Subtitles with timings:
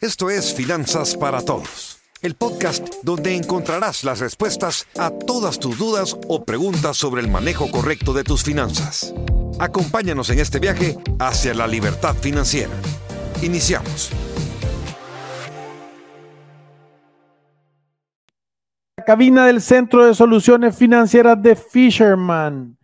[0.00, 6.16] Esto es Finanzas para Todos, el podcast donde encontrarás las respuestas a todas tus dudas
[6.26, 9.14] o preguntas sobre el manejo correcto de tus finanzas.
[9.58, 12.72] Acompáñanos en este viaje hacia la libertad financiera.
[13.42, 14.10] Iniciamos.
[18.96, 22.78] La cabina del Centro de Soluciones Financieras de Fisherman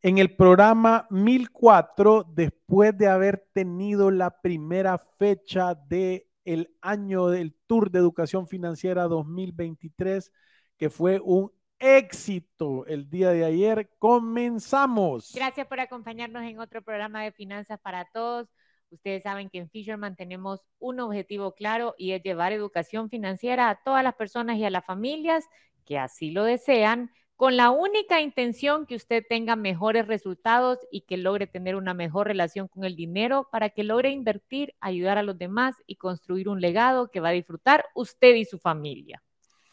[0.00, 7.54] en el programa 1004 después de haber tenido la primera fecha de el año del
[7.66, 10.32] Tour de Educación Financiera 2023,
[10.76, 13.90] que fue un éxito el día de ayer.
[13.98, 15.32] Comenzamos.
[15.34, 18.48] Gracias por acompañarnos en otro programa de Finanzas para Todos.
[18.90, 23.80] Ustedes saben que en Fisherman tenemos un objetivo claro y es llevar educación financiera a
[23.82, 25.44] todas las personas y a las familias
[25.84, 31.16] que así lo desean con la única intención que usted tenga mejores resultados y que
[31.16, 35.38] logre tener una mejor relación con el dinero para que logre invertir, ayudar a los
[35.38, 39.22] demás y construir un legado que va a disfrutar usted y su familia.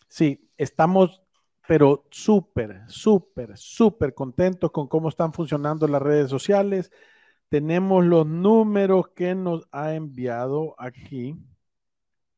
[0.07, 1.21] Sí, estamos
[1.67, 6.89] pero súper, súper, súper contentos con cómo están funcionando las redes sociales.
[7.49, 11.35] Tenemos los números que nos ha enviado aquí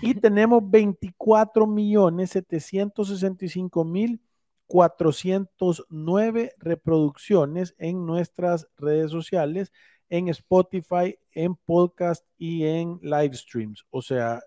[0.00, 4.22] Y tenemos 24 millones 765 mil
[4.66, 9.72] 409 reproducciones en nuestras redes sociales,
[10.08, 13.84] en Spotify, en podcast y en live streams.
[13.90, 14.40] O sea,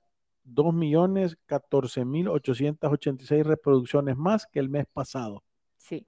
[0.46, 5.44] 2 millones 14 mil 886 reproducciones más que el mes pasado.
[5.78, 6.06] Sí.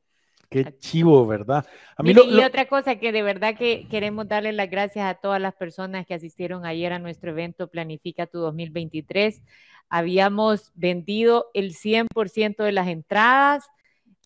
[0.50, 1.66] Qué chivo, ¿verdad?
[1.98, 5.42] A mí y otra cosa que de verdad que queremos darle las gracias a todas
[5.42, 9.42] las personas que asistieron ayer a nuestro evento Planifica tu 2023.
[9.90, 13.68] Habíamos vendido el 100% de las entradas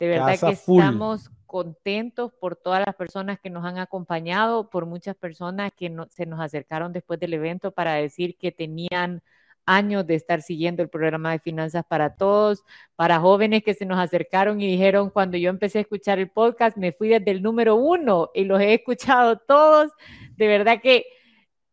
[0.01, 5.15] de verdad que estamos contentos por todas las personas que nos han acompañado, por muchas
[5.15, 9.21] personas que se nos acercaron después del evento para decir que tenían
[9.67, 12.63] años de estar siguiendo el programa de Finanzas para Todos,
[12.95, 16.77] para jóvenes que se nos acercaron y dijeron, cuando yo empecé a escuchar el podcast,
[16.77, 19.91] me fui desde el número uno y los he escuchado todos.
[20.35, 21.05] De verdad que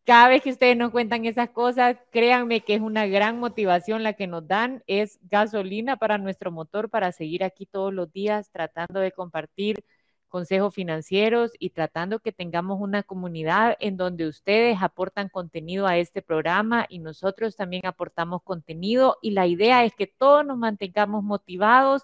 [0.09, 4.13] cada vez que ustedes nos cuentan esas cosas, créanme que es una gran motivación la
[4.13, 9.01] que nos dan, es gasolina para nuestro motor para seguir aquí todos los días tratando
[9.01, 9.85] de compartir
[10.27, 16.23] consejos financieros y tratando que tengamos una comunidad en donde ustedes aportan contenido a este
[16.23, 19.17] programa y nosotros también aportamos contenido.
[19.21, 22.01] Y la idea es que todos nos mantengamos motivados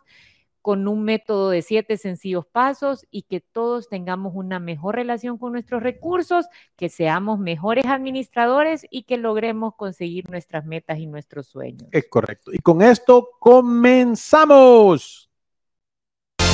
[0.65, 5.51] con un método de siete sencillos pasos y que todos tengamos una mejor relación con
[5.51, 11.87] nuestros recursos, que seamos mejores administradores y que logremos conseguir nuestras metas y nuestros sueños.
[11.91, 12.51] Es correcto.
[12.51, 15.29] Y con esto comenzamos.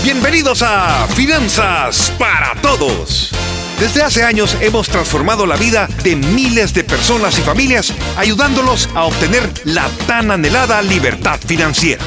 [0.04, 3.32] Bienvenidos a Finanzas para Todos.
[3.80, 9.06] Desde hace años hemos transformado la vida de miles de personas y familias ayudándolos a
[9.06, 12.04] obtener la tan anhelada libertad financiera.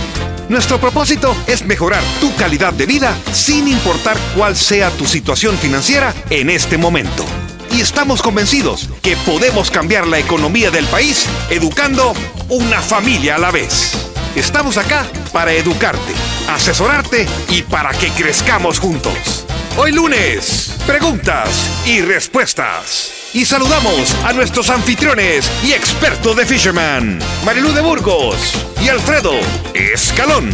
[0.48, 6.14] Nuestro propósito es mejorar tu calidad de vida sin importar cuál sea tu situación financiera
[6.28, 7.24] en este momento.
[7.72, 12.12] Y estamos convencidos que podemos cambiar la economía del país educando
[12.48, 13.92] una familia a la vez.
[14.36, 16.12] Estamos acá para educarte,
[16.48, 19.46] asesorarte y para que crezcamos juntos.
[19.78, 23.23] Hoy lunes, preguntas y respuestas.
[23.34, 29.32] Y saludamos a nuestros anfitriones y expertos de Fisherman, Marilu de Burgos y Alfredo
[29.74, 30.50] Escalón.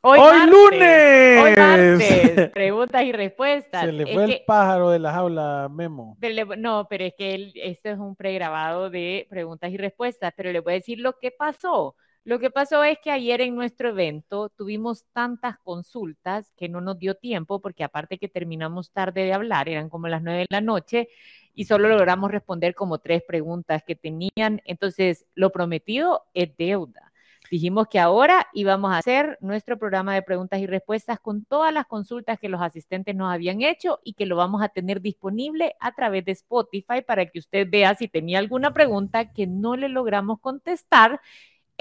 [0.00, 1.44] Hoy, lunes.
[1.44, 2.50] Hoy martes.
[2.50, 3.84] Preguntas y respuestas.
[3.84, 6.18] Se le fue el pájaro de la jaula, Memo.
[6.58, 10.72] no, pero es que esto es un pregrabado de preguntas y respuestas, pero le voy
[10.72, 11.94] a decir lo que pasó.
[12.24, 16.98] Lo que pasó es que ayer en nuestro evento tuvimos tantas consultas que no nos
[16.98, 20.60] dio tiempo, porque aparte que terminamos tarde de hablar, eran como las nueve de la
[20.60, 21.08] noche,
[21.52, 24.62] y solo logramos responder como tres preguntas que tenían.
[24.64, 27.12] Entonces, lo prometido es deuda.
[27.50, 31.86] Dijimos que ahora íbamos a hacer nuestro programa de preguntas y respuestas con todas las
[31.86, 35.92] consultas que los asistentes nos habían hecho y que lo vamos a tener disponible a
[35.92, 40.40] través de Spotify para que usted vea si tenía alguna pregunta que no le logramos
[40.40, 41.20] contestar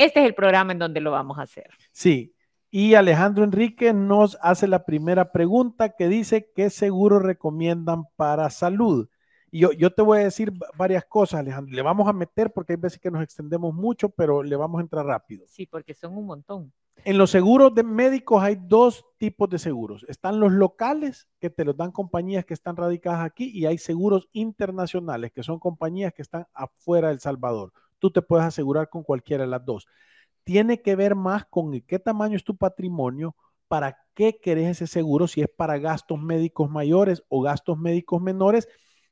[0.03, 1.69] este es el programa en donde lo vamos a hacer.
[1.91, 2.33] Sí,
[2.73, 9.09] y Alejandro Enrique nos hace la primera pregunta que dice, ¿qué seguro recomiendan para salud?
[9.51, 11.75] Y yo, yo te voy a decir varias cosas, Alejandro.
[11.75, 14.83] Le vamos a meter porque hay veces que nos extendemos mucho, pero le vamos a
[14.83, 15.45] entrar rápido.
[15.49, 16.71] Sí, porque son un montón.
[17.03, 20.05] En los seguros de médicos hay dos tipos de seguros.
[20.07, 24.29] Están los locales, que te los dan compañías que están radicadas aquí, y hay seguros
[24.31, 27.73] internacionales, que son compañías que están afuera del Salvador.
[28.01, 29.87] Tú te puedes asegurar con cualquiera de las dos.
[30.43, 33.35] Tiene que ver más con qué tamaño es tu patrimonio,
[33.67, 38.67] para qué querés ese seguro, si es para gastos médicos mayores o gastos médicos menores,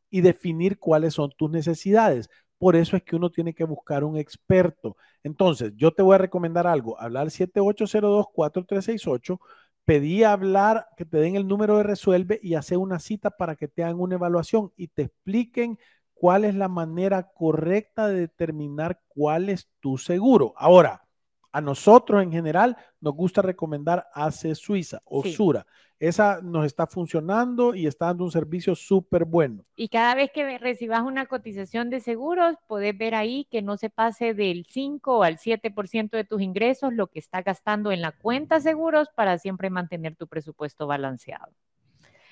[0.10, 2.30] y definir cuáles son tus necesidades.
[2.58, 4.98] Por eso es que uno tiene que buscar un experto.
[5.24, 9.40] Entonces, yo te voy a recomendar algo, hablar 7802-4368,
[9.86, 13.68] pedí hablar, que te den el número de resuelve y hacer una cita para que
[13.68, 15.78] te hagan una evaluación y te expliquen
[16.20, 20.54] cuál es la manera correcta de determinar cuál es tu seguro.
[20.58, 21.08] Ahora,
[21.54, 25.66] a nosotros en general nos gusta recomendar ACE Suiza o Sura.
[25.98, 29.64] Esa nos está funcionando y está dando un servicio súper bueno.
[29.78, 33.90] Y cada vez que recibas una cotización de seguros, podés ver ahí que no se
[33.90, 38.60] pase del 5 al 7% de tus ingresos lo que está gastando en la cuenta
[38.60, 41.54] seguros para siempre mantener tu presupuesto balanceado.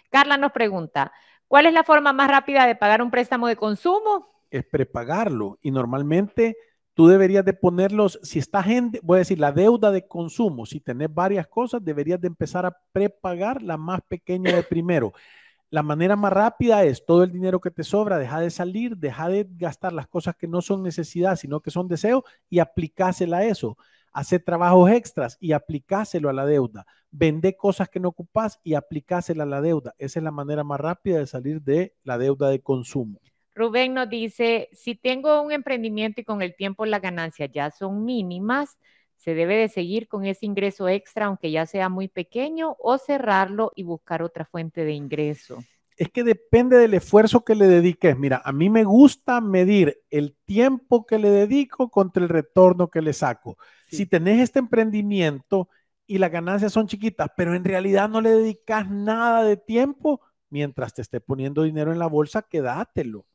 [0.10, 1.12] Carla nos pregunta,
[1.48, 4.28] ¿cuál es la forma más rápida de pagar un préstamo de consumo?
[4.50, 6.58] Es prepagarlo y normalmente
[6.94, 10.80] tú deberías de ponerlos, si estás en, voy a decir, la deuda de consumo, si
[10.80, 15.14] tenés varias cosas, deberías de empezar a prepagar la más pequeña de primero.
[15.70, 19.28] La manera más rápida es todo el dinero que te sobra, deja de salir, deja
[19.28, 23.46] de gastar las cosas que no son necesidad, sino que son deseo y aplicásela a
[23.46, 23.78] eso.
[24.18, 26.88] Hace trabajos extras y aplicáselo a la deuda.
[27.12, 29.94] Vende cosas que no ocupas y aplicásela a la deuda.
[30.00, 33.20] Esa es la manera más rápida de salir de la deuda de consumo.
[33.54, 38.06] Rubén nos dice, si tengo un emprendimiento y con el tiempo las ganancias ya son
[38.06, 38.80] mínimas,
[39.18, 43.72] se debe de seguir con ese ingreso extra, aunque ya sea muy pequeño, o cerrarlo
[43.76, 45.60] y buscar otra fuente de ingreso.
[45.98, 48.18] Es que depende del esfuerzo que le dediques.
[48.18, 53.02] Mira, a mí me gusta medir el tiempo que le dedico contra el retorno que
[53.02, 53.58] le saco.
[53.90, 55.70] Si tenés este emprendimiento
[56.06, 60.94] y las ganancias son chiquitas, pero en realidad no le dedicas nada de tiempo, mientras
[60.94, 63.26] te esté poniendo dinero en la bolsa, quédatelo.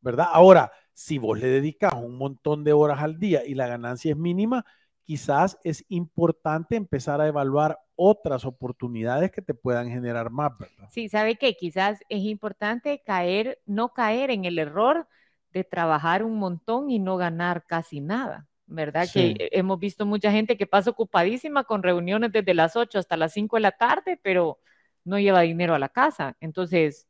[0.00, 0.26] ¿Verdad?
[0.32, 4.16] Ahora, si vos le dedicas un montón de horas al día y la ganancia es
[4.18, 4.66] mínima,
[5.04, 10.88] quizás es importante empezar a evaluar otras oportunidades que te puedan generar más, ¿verdad?
[10.90, 15.06] Sí, sabe que quizás es importante caer, no caer en el error
[15.52, 19.08] de trabajar un montón y no ganar casi nada, ¿verdad?
[19.12, 23.32] Que hemos visto mucha gente que pasa ocupadísima con reuniones desde las 8 hasta las
[23.32, 24.58] 5 de la tarde, pero
[25.04, 26.36] no lleva dinero a la casa.
[26.40, 27.06] Entonces,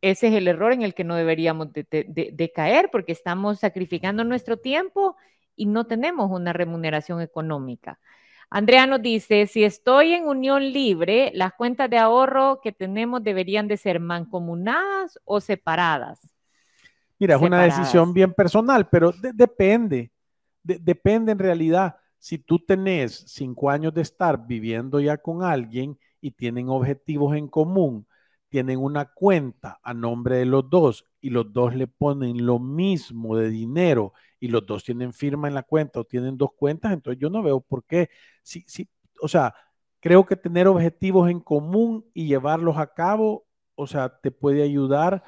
[0.00, 4.58] ese es el error en el que no deberíamos de, caer porque estamos sacrificando nuestro
[4.58, 5.16] tiempo
[5.56, 7.98] y no tenemos una remuneración económica.
[8.48, 13.66] Andrea nos dice, si estoy en unión libre, las cuentas de ahorro que tenemos deberían
[13.66, 16.20] de ser mancomunadas o separadas.
[17.18, 20.12] Mira, es una decisión bien personal, pero depende,
[20.62, 21.96] depende en realidad.
[22.18, 27.48] Si tú tenés cinco años de estar viviendo ya con alguien y tienen objetivos en
[27.48, 28.06] común,
[28.48, 33.36] tienen una cuenta a nombre de los dos y los dos le ponen lo mismo
[33.36, 34.12] de dinero
[34.46, 37.42] y los dos tienen firma en la cuenta o tienen dos cuentas, entonces yo no
[37.42, 38.08] veo por qué.
[38.42, 38.88] Si, si,
[39.20, 39.54] o sea,
[40.00, 45.22] creo que tener objetivos en común y llevarlos a cabo, o sea, te puede ayudar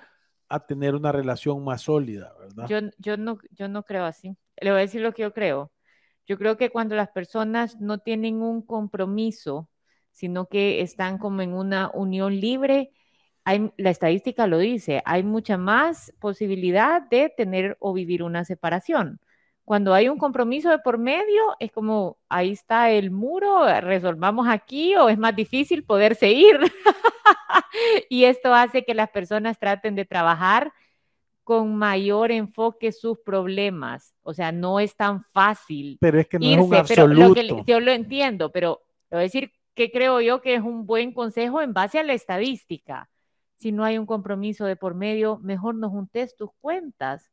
[0.48, 2.66] a tener una relación más sólida, ¿verdad?
[2.68, 4.36] Yo, yo, no, yo no creo así.
[4.60, 5.72] Le voy a decir lo que yo creo.
[6.26, 9.68] Yo creo que cuando las personas no tienen un compromiso,
[10.12, 12.92] sino que están como en una unión libre,
[13.76, 19.20] la estadística lo dice, hay mucha más posibilidad de tener o vivir una separación.
[19.64, 24.96] Cuando hay un compromiso de por medio, es como, ahí está el muro, resolvamos aquí
[24.96, 26.58] o es más difícil poderse ir.
[28.08, 30.72] y esto hace que las personas traten de trabajar
[31.44, 34.14] con mayor enfoque sus problemas.
[34.22, 35.98] O sea, no es tan fácil.
[36.00, 37.34] Pero es que no es un absoluto.
[37.34, 41.12] Pero yo lo entiendo, pero voy a decir que creo yo que es un buen
[41.12, 43.08] consejo en base a la estadística
[43.58, 47.30] si no hay un compromiso de por medio, mejor no juntes tus cuentas,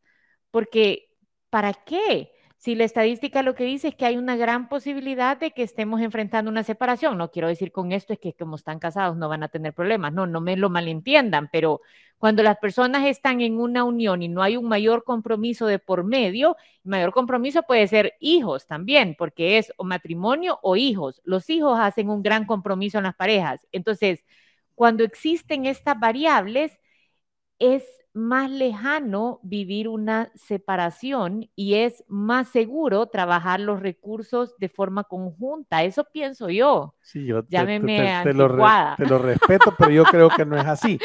[0.51, 1.09] porque
[1.49, 2.31] ¿para qué?
[2.57, 6.01] Si la estadística lo que dice es que hay una gran posibilidad de que estemos
[6.01, 9.43] enfrentando una separación, no quiero decir con esto es que como están casados no van
[9.43, 11.81] a tener problemas, no, no me lo malentiendan, pero
[12.17, 16.03] cuando las personas están en una unión y no hay un mayor compromiso de por
[16.03, 21.21] medio, mayor compromiso puede ser hijos también, porque es o matrimonio o hijos.
[21.23, 23.67] Los hijos hacen un gran compromiso en las parejas.
[23.71, 24.23] Entonces,
[24.75, 26.79] cuando existen estas variables,
[27.59, 35.03] es más lejano vivir una separación y es más seguro trabajar los recursos de forma
[35.03, 35.83] conjunta.
[35.83, 36.95] Eso pienso yo.
[37.01, 37.57] Sí, yo te,
[38.33, 40.97] lo, respeto, pero yo creo que no es así.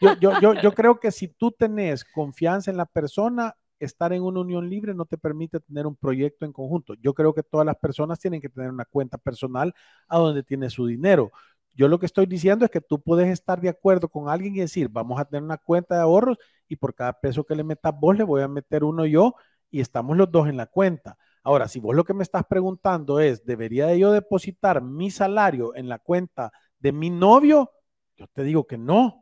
[0.00, 4.22] Yo, yo, yo, yo creo que si tú tenés confianza en la persona, estar en
[4.22, 6.94] una unión libre no te permite tener un proyecto en conjunto.
[6.94, 9.74] Yo creo que todas las personas tienen que tener una cuenta personal
[10.08, 11.30] a donde tiene su dinero.
[11.74, 14.60] Yo lo que estoy diciendo es que tú puedes estar de acuerdo con alguien y
[14.60, 16.38] decir, vamos a tener una cuenta de ahorros
[16.68, 19.34] y por cada peso que le metas vos le voy a meter uno yo
[19.70, 21.16] y estamos los dos en la cuenta.
[21.42, 25.88] Ahora, si vos lo que me estás preguntando es, ¿debería yo depositar mi salario en
[25.88, 27.72] la cuenta de mi novio?
[28.16, 29.20] Yo te digo que no.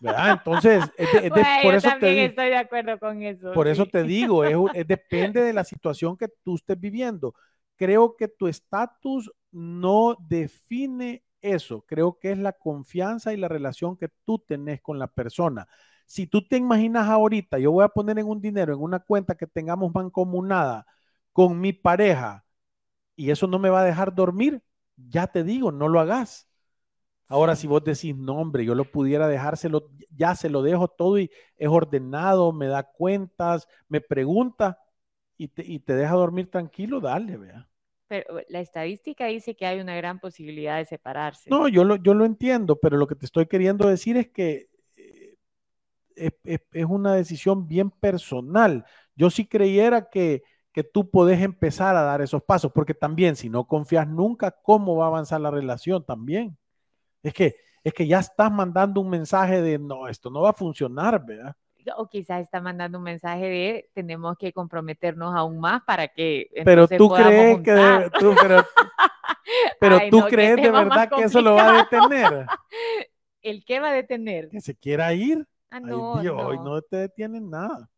[0.00, 0.30] ¿verdad?
[0.32, 0.84] Entonces,
[1.62, 3.52] por eso te estoy de acuerdo con eso.
[3.52, 4.56] Por eso te digo, es,
[4.86, 7.34] depende de la situación que tú estés viviendo.
[7.80, 11.82] Creo que tu estatus no define eso.
[11.86, 15.66] Creo que es la confianza y la relación que tú tenés con la persona.
[16.06, 19.34] Si tú te imaginas ahorita, yo voy a poner en un dinero en una cuenta
[19.36, 20.84] que tengamos mancomunada
[21.32, 22.44] con mi pareja
[23.16, 24.62] y eso no me va a dejar dormir,
[24.96, 26.50] ya te digo, no lo hagas
[27.28, 31.18] Ahora, si vos decís, no, hombre, yo lo pudiera dejárselo, ya se lo dejo todo
[31.18, 34.80] y es ordenado, me da cuentas, me pregunta
[35.38, 37.69] y te, deja dormir tranquilo, dale, vea.
[38.10, 41.48] Pero la estadística dice que hay una gran posibilidad de separarse.
[41.48, 44.68] No, yo lo, yo lo entiendo, pero lo que te estoy queriendo decir es que
[46.16, 46.36] eh,
[46.72, 48.84] es, una decisión bien personal.
[49.14, 53.48] Yo sí creyera que, que tú podés empezar a dar esos pasos, porque también si
[53.48, 56.58] no confías nunca, ¿cómo va a avanzar la relación también?
[57.22, 60.54] Es que, es que ya estás mandando un mensaje de no, esto no va a
[60.54, 61.54] funcionar, ¿verdad?
[61.96, 66.50] O quizás está mandando un mensaje de tenemos que comprometernos aún más para que.
[66.64, 68.10] Pero tú crees que.
[68.18, 68.34] tú,
[69.78, 72.46] pero, tú crees de verdad que eso lo va a detener.
[73.42, 74.48] ¿El qué va a detener?
[74.48, 75.46] Que se quiera ir.
[75.70, 76.64] Ah, no, Dios, no.
[76.64, 77.88] no te detienen nada.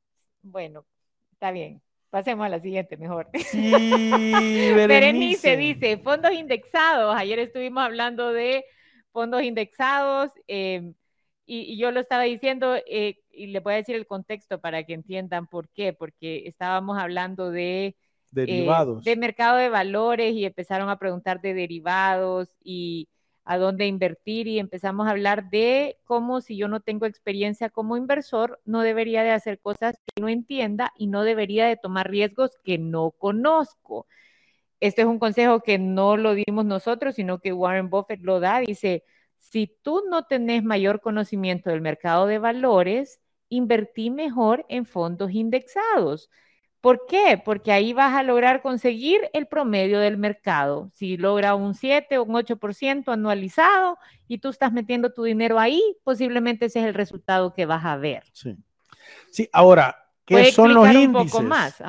[0.43, 0.85] Bueno,
[1.33, 1.81] está bien.
[2.11, 3.31] Pasemos a la siguiente mejor.
[3.33, 4.87] Sí, Berenice.
[4.87, 7.17] Berenice dice, fondos indexados.
[7.17, 8.67] Ayer estuvimos hablando de
[9.13, 10.31] fondos indexados.
[10.47, 10.93] Em,
[11.47, 14.95] y, yo lo estaba diciendo eh, y le voy a decir el contexto para que
[14.95, 17.97] entiendan por qué, porque estábamos hablando de eh,
[18.31, 19.05] derivados.
[19.05, 23.09] de mercado de valores y empezaron a preguntar de derivados y
[23.45, 27.97] a dónde invertir y empezamos a hablar de cómo si yo no tengo experiencia como
[27.97, 32.53] inversor, no debería de hacer cosas que no entienda y no debería de tomar riesgos
[32.65, 34.07] que no conozco.
[34.81, 38.61] Este es un consejo que no lo dimos nosotros, sino que Warren Buffett lo da.
[38.61, 39.05] Dice,
[39.39, 43.21] si tú no tenés mayor conocimiento del mercado de valores,
[43.53, 46.31] invertí mejor en fondos indexados.
[46.81, 47.41] ¿Por qué?
[47.45, 50.89] Porque ahí vas a lograr conseguir el promedio del mercado.
[50.95, 55.81] Si logra un 7 o un 8% anualizado y tú estás metiendo tu dinero ahí,
[56.03, 58.25] posiblemente ese es el resultado que vas a ver.
[58.33, 58.57] Sí.
[59.31, 61.07] Sí, ahora, ¿qué son los índices?
[61.07, 61.83] Un poco más.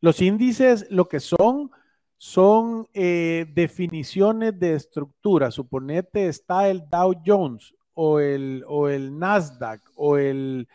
[0.00, 1.70] Los índices lo que son
[2.16, 5.50] son eh, definiciones de estructura.
[5.50, 10.68] Suponete está el Dow Jones o el, o el Nasdaq o el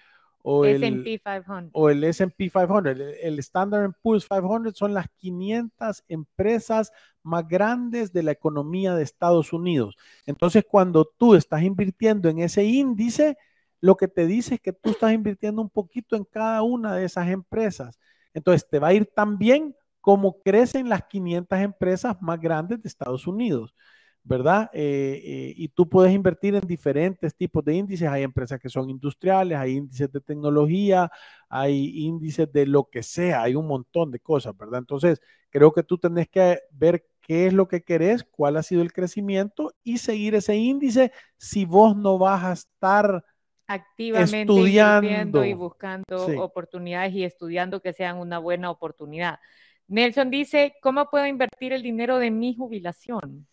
[0.43, 6.03] o el S&P 500 o el S&P 500, el, Standard Poor's 500 son las 500
[6.07, 6.91] empresas
[7.23, 9.95] más grandes de la economía de Estados Unidos.
[10.25, 13.37] Entonces, cuando tú estás invirtiendo en ese índice,
[13.79, 17.05] lo que te dice es que tú estás invirtiendo un poquito en cada una de
[17.05, 17.99] esas empresas.
[18.33, 22.89] Entonces, te va a ir tan bien como crecen las 500 empresas más grandes de
[22.89, 23.75] Estados Unidos,
[24.23, 24.69] ¿verdad?
[24.73, 28.07] Eh, eh, y tú puedes invertir en diferentes tipos de índices.
[28.07, 31.11] Hay empresas que son industriales, hay índices de tecnología,
[31.49, 34.79] hay índices de lo que sea, hay un montón de cosas, ¿verdad?
[34.79, 38.81] Entonces, creo que tú tenés que ver qué es lo que querés, cuál ha sido
[38.81, 43.23] el crecimiento y seguir ese índice si vos no vas a estar
[43.67, 49.39] activamente estudiando y buscando oportunidades y estudiando que sean una buena oportunidad.
[49.87, 53.47] Nelson dice, ¿cómo puedo invertir el dinero de mi jubilación?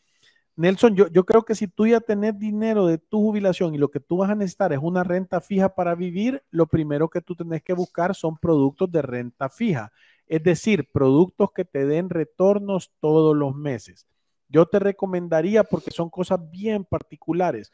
[0.58, 3.92] Nelson, yo, yo creo que si tú ya tenés dinero de tu jubilación y lo
[3.92, 7.36] que tú vas a necesitar es una renta fija para vivir, lo primero que tú
[7.36, 9.92] tenés que buscar son productos de renta fija,
[10.26, 14.08] es decir, productos que te den retornos todos los meses.
[14.48, 17.70] Yo te recomendaría, porque son cosas bien particulares,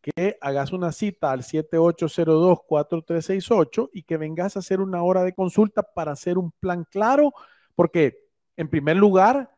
[0.00, 5.82] que hagas una cita al 7802-4368 y que vengas a hacer una hora de consulta
[5.82, 7.32] para hacer un plan claro
[7.74, 8.18] porque,
[8.56, 9.50] en primer lugar,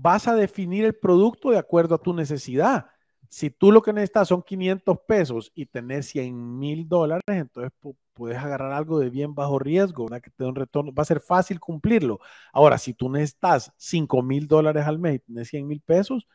[0.00, 2.86] vas a definir el producto de acuerdo a tu necesidad.
[3.28, 7.72] Si tú lo que necesitas son 500 pesos y tenés 100 mil dólares, entonces
[8.14, 10.22] puedes agarrar algo de bien bajo riesgo, ¿verdad?
[10.22, 10.92] que te dé un retorno.
[10.92, 12.20] Va a ser fácil cumplirlo.
[12.52, 16.26] Ahora, si tú necesitas 5 mil dólares al mes y tenés 100 mil pesos,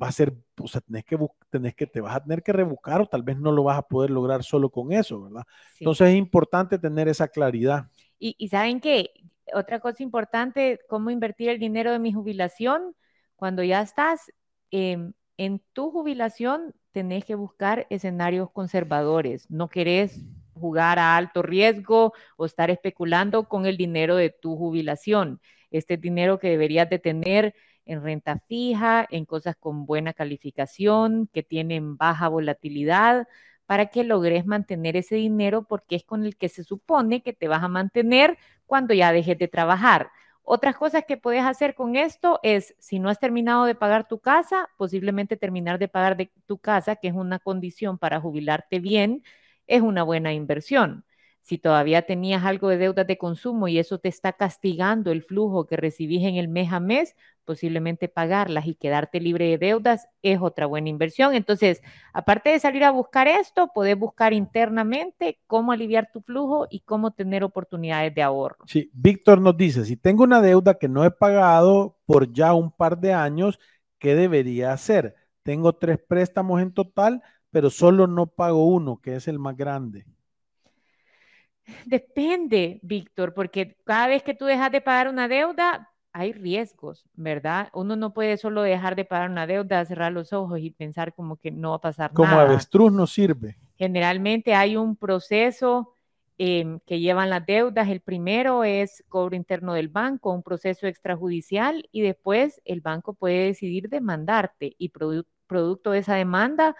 [0.00, 1.18] va a ser, o sea, tenés que,
[1.50, 3.82] tenés que, te vas a tener que rebuscar o tal vez no lo vas a
[3.82, 5.44] poder lograr solo con eso, ¿verdad?
[5.78, 7.86] Entonces es importante tener esa claridad.
[8.18, 9.10] Y, y saben que
[9.54, 12.94] otra cosa importante, cómo invertir el dinero de mi jubilación.
[13.40, 14.30] Cuando ya estás
[14.70, 19.50] em, en tu jubilación, tenés que buscar escenarios conservadores.
[19.50, 25.40] No querés jugar a alto riesgo o estar especulando con el dinero de tu jubilación.
[25.70, 27.54] Este dinero que deberías de tener
[27.86, 33.26] en renta fija, en cosas con buena calificación, que tienen baja volatilidad,
[33.64, 37.48] para que logres mantener ese dinero porque es con el que se supone que te
[37.48, 40.10] vas a mantener cuando ya dejes de trabajar.
[40.42, 44.20] Otras cosas que puedes hacer con esto es, si no has terminado de pagar tu
[44.20, 49.22] casa, posiblemente terminar de pagar de tu casa, que es una condición para jubilarte bien,
[49.66, 51.04] es una buena inversión.
[51.42, 55.66] Si todavía tenías algo de deudas de consumo y eso te está castigando el flujo
[55.66, 60.40] que recibís en el mes a mes, posiblemente pagarlas y quedarte libre de deudas es
[60.40, 61.34] otra buena inversión.
[61.34, 61.82] Entonces,
[62.12, 67.10] aparte de salir a buscar esto, puedes buscar internamente cómo aliviar tu flujo y cómo
[67.10, 68.58] tener oportunidades de ahorro.
[68.66, 72.70] Sí, Víctor nos dice, si tengo una deuda que no he pagado por ya un
[72.70, 73.58] par de años,
[73.98, 75.16] ¿qué debería hacer?
[75.42, 80.06] Tengo tres préstamos en total, pero solo no pago uno, que es el más grande.
[81.86, 87.68] Depende, Víctor, porque cada vez que tú dejas de pagar una deuda, hay riesgos, ¿verdad?
[87.72, 91.36] Uno no puede solo dejar de pagar una deuda, cerrar los ojos y pensar como
[91.36, 92.42] que no va a pasar como nada.
[92.42, 93.56] Como avestruz no sirve.
[93.76, 95.94] Generalmente hay un proceso
[96.38, 97.88] eh, que llevan las deudas.
[97.88, 103.44] El primero es cobro interno del banco, un proceso extrajudicial y después el banco puede
[103.44, 106.76] decidir demandarte y produ producto de esa demanda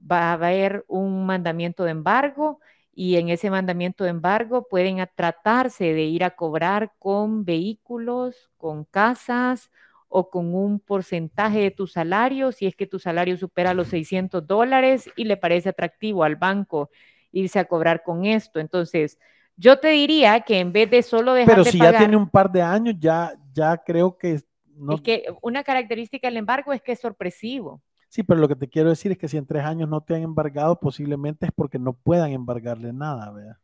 [0.00, 2.60] va a haber un mandamiento de embargo
[2.98, 8.84] y en ese mandamiento de embargo pueden tratarse de ir a cobrar con vehículos, con
[8.84, 9.70] casas
[10.08, 14.46] o con un porcentaje de tu salario, si es que tu salario supera los 600
[14.46, 16.88] dólares y le parece atractivo al banco
[17.32, 18.60] irse a cobrar con esto.
[18.60, 19.18] Entonces,
[19.58, 22.16] yo te diría que en vez de solo dejar Pero de si pagar, ya tiene
[22.16, 24.40] un par de años, ya, ya creo que
[24.74, 24.94] no.
[24.94, 27.82] es que una característica del embargo es que es sorpresivo.
[28.08, 30.14] Sí, pero lo que te quiero decir es que si en tres años no te
[30.14, 33.56] han embargado, posiblemente es porque no puedan embargarle nada, ¿verdad?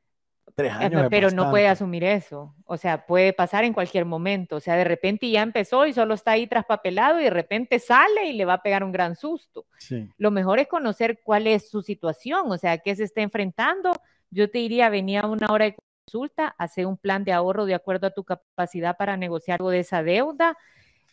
[0.55, 1.07] Tres años.
[1.09, 2.55] pero no puede asumir eso.
[2.67, 4.57] O sea, puede pasar en cualquier momento.
[4.57, 8.27] O sea, de repente ya empezó y solo está ahí traspapelado y de repente sale
[8.27, 9.65] y le va a pegar un gran susto.
[9.79, 10.11] Sí.
[10.19, 13.93] Lo mejor es conocer cuál es su situación, o sea, qué se está enfrentando.
[14.31, 17.75] Yo te diría, venía a una hora de consulta, hacer un plan de ahorro de
[17.75, 20.59] acuerdo a tu capacidad para negociar algo de esa deuda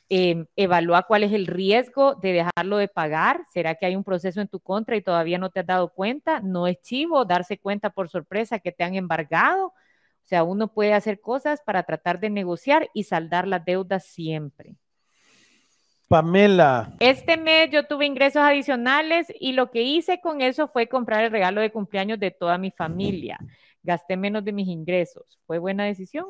[0.09, 3.45] eh, evalúa cuál es el riesgo de dejarlo de pagar.
[3.53, 6.39] ¿Será que hay un proceso en tu contra y todavía no te has dado cuenta?
[6.39, 9.67] No es chivo darse cuenta por sorpresa que te han embargado.
[9.67, 9.73] O
[10.29, 14.75] sea, uno puede hacer cosas para tratar de negociar y saldar las deudas siempre.
[16.07, 16.95] Pamela.
[16.99, 21.31] Este mes yo tuve ingresos adicionales y lo que hice con eso fue comprar el
[21.31, 23.37] regalo de cumpleaños de toda mi familia.
[23.83, 25.39] Gasté menos de mis ingresos.
[25.45, 26.25] ¿Fue buena decisión?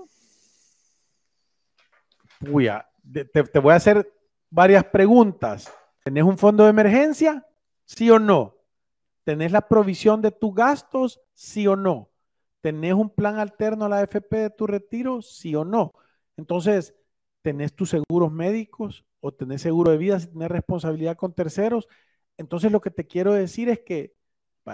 [2.42, 2.68] Uy,
[3.12, 4.12] te, voy a hacer
[4.50, 5.72] varias preguntas.
[6.04, 7.46] ¿Tenés un fondo de emergencia?
[7.86, 8.56] ¿Sí o no?
[9.24, 11.22] ¿Tenés la provisión de tus gastos?
[11.34, 12.10] ¿Sí o no?
[12.62, 15.22] ¿Tenés un plan alterno a la AFP de tu retiro?
[15.22, 15.94] ¿Sí o no?
[16.38, 16.96] Entonces,
[17.42, 21.88] ¿tenés tus seguros médicos o tenés seguro de vida si tenés responsabilidad con terceros?
[22.38, 24.16] Entonces, lo que te quiero decir es que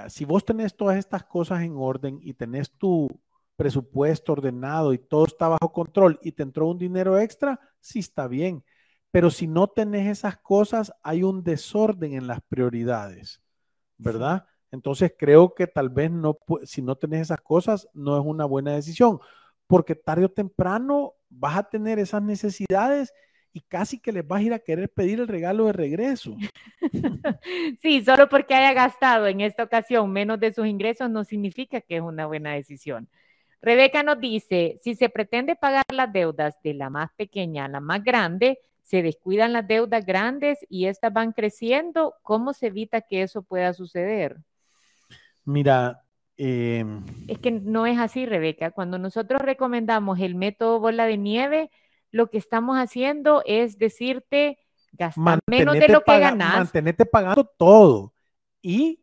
[0.10, 3.08] si vos tenés todas estas cosas en orden y tenés tu
[3.56, 8.28] presupuesto ordenado y todo está bajo control y te entró un dinero extra, sí está
[8.28, 8.64] bien.
[9.12, 13.42] Pero si no tenés esas cosas, hay un desorden en las prioridades,
[13.98, 14.46] ¿verdad?
[14.72, 18.74] Entonces creo que tal vez no, si no tenés esas cosas, no es una buena
[18.74, 19.20] decisión,
[19.68, 23.14] porque tarde o temprano vas a tener esas necesidades
[23.54, 26.36] y casi que les vas a ir a querer pedir el regalo de regreso.
[27.82, 31.98] Sí, solo porque haya gastado en esta ocasión menos de sus ingresos no significa que
[31.98, 33.08] es una buena decisión.
[33.66, 37.80] Rebeca nos dice, si se pretende pagar las deudas de la más pequeña a la
[37.80, 43.24] más grande, se descuidan las deudas grandes y estas van creciendo, ¿cómo se evita que
[43.24, 44.38] eso pueda suceder?
[45.46, 46.04] Mira,
[46.38, 46.86] eh...
[47.28, 48.70] es que no es así, Rebeca.
[48.70, 51.72] Cuando nosotros recomendamos el método bola de nieve,
[52.12, 54.60] lo que estamos haciendo es decirte,
[54.92, 56.56] gasta menos de lo que ganas.
[56.56, 58.14] Mantenete pagando todo
[58.62, 59.02] y,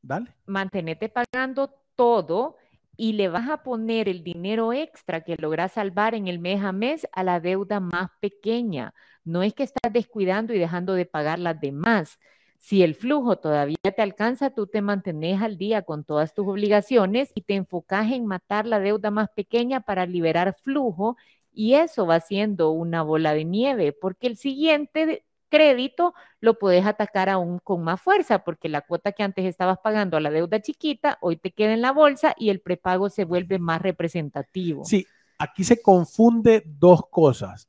[0.00, 0.34] dale.
[0.46, 2.56] Mantenete pagando todo
[2.98, 6.72] y le vas a poner el dinero extra que logras salvar en el mes a
[6.72, 8.92] mes a la deuda más pequeña.
[9.24, 12.18] No es que estás descuidando y dejando de pagar las demás.
[12.58, 17.30] Si el flujo todavía te alcanza, tú te mantienes al día con todas tus obligaciones
[17.36, 21.16] y te enfocas en matar la deuda más pequeña para liberar flujo
[21.52, 27.28] y eso va siendo una bola de nieve, porque el siguiente crédito lo puedes atacar
[27.28, 31.18] aún con más fuerza, porque la cuota que antes estabas pagando a la deuda chiquita,
[31.20, 34.84] hoy te queda en la bolsa y el prepago se vuelve más representativo.
[34.84, 35.06] Sí,
[35.38, 37.68] aquí se confunde dos cosas.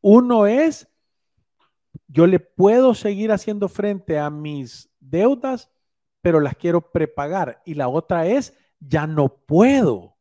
[0.00, 0.88] Uno es,
[2.08, 5.70] yo le puedo seguir haciendo frente a mis deudas,
[6.20, 7.62] pero las quiero prepagar.
[7.64, 10.16] Y la otra es, ya no puedo,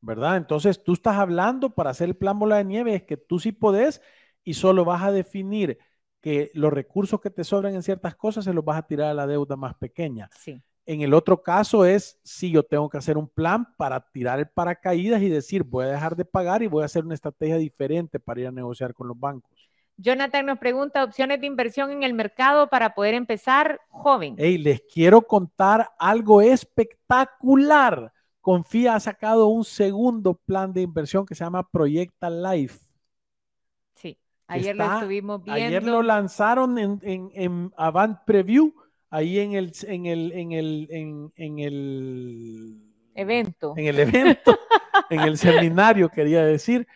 [0.00, 0.36] ¿verdad?
[0.36, 3.52] Entonces tú estás hablando para hacer el plan bola de nieve, es que tú sí
[3.52, 4.00] podés
[4.44, 5.78] y solo vas a definir
[6.20, 9.14] que los recursos que te sobran en ciertas cosas se los vas a tirar a
[9.14, 10.28] la deuda más pequeña.
[10.38, 10.62] Sí.
[10.86, 14.48] En el otro caso es si yo tengo que hacer un plan para tirar el
[14.48, 18.18] paracaídas y decir voy a dejar de pagar y voy a hacer una estrategia diferente
[18.18, 19.70] para ir a negociar con los bancos.
[19.96, 24.34] Jonathan nos pregunta opciones de inversión en el mercado para poder empezar joven.
[24.38, 28.12] Hey, les quiero contar algo espectacular.
[28.40, 32.89] Confía ha sacado un segundo plan de inversión que se llama Proyecta Life.
[34.50, 35.66] Ayer lo estuvimos viendo.
[35.66, 38.74] Ayer lo lanzaron en, en, Avant Preview,
[39.08, 42.82] ahí en el, en el, en el, en, el
[43.14, 43.74] evento.
[43.76, 44.58] En el evento,
[45.10, 46.86] en el seminario, quería decir.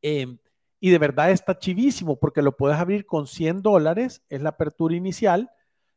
[0.00, 0.36] Eh,
[0.78, 4.94] y de verdad está chivísimo porque lo puedes abrir con 100 dólares, es la apertura
[4.94, 5.50] inicial,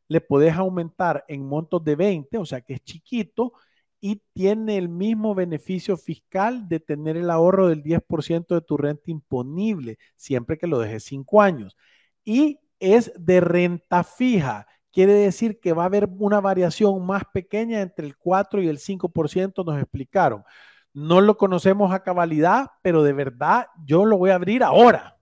[0.08, 3.52] le puedes aumentar en montos de 20, o sea que es chiquito,
[4.00, 9.10] y tiene el mismo beneficio fiscal de tener el ahorro del 10% de tu renta
[9.10, 11.76] imponible, siempre que lo dejes 5 años.
[12.24, 17.80] Y es de renta fija, quiere decir que va a haber una variación más pequeña
[17.80, 20.44] entre el 4 y el 5%, nos explicaron.
[20.92, 25.16] No lo conocemos a cabalidad, pero de verdad yo lo voy a abrir ahora.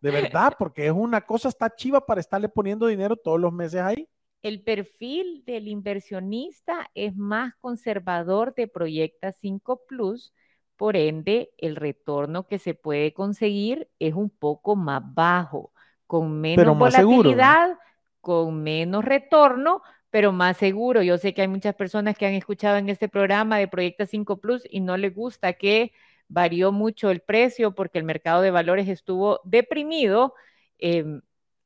[0.00, 3.80] De verdad, porque es una cosa, está chiva para estarle poniendo dinero todos los meses
[3.80, 4.08] ahí.
[4.44, 10.34] El perfil del inversionista es más conservador de Proyecta 5 Plus,
[10.76, 15.72] por ende, el retorno que se puede conseguir es un poco más bajo,
[16.06, 17.78] con menos volatilidad,
[18.20, 19.80] con menos retorno,
[20.10, 21.00] pero más seguro.
[21.00, 24.42] Yo sé que hay muchas personas que han escuchado en este programa de Proyecta 5
[24.42, 25.92] Plus y no les gusta que
[26.28, 30.34] varió mucho el precio porque el mercado de valores estuvo deprimido.
[30.76, 31.22] Em,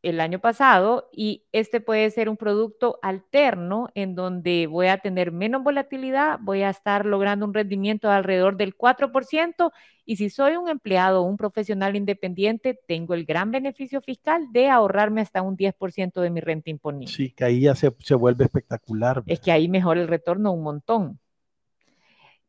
[0.08, 5.32] el año pasado y este puede ser un producto alterno en donde voy a tener
[5.32, 9.72] menos volatilidad, voy a estar logrando un rendimiento de alrededor del 4%
[10.04, 14.68] y si soy un empleado o un profesional independiente, tengo el gran beneficio fiscal de
[14.68, 17.12] ahorrarme hasta un 10% de mi renta imponible.
[17.12, 19.22] Sí, que ahí ya se, vuelve espectacular.
[19.26, 21.20] Es que ahí mejora el retorno un montón.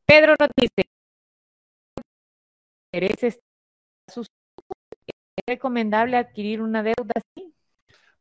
[0.06, 0.89] Pedro nos dice,
[5.39, 7.54] ¿es recomendable adquirir una deuda así?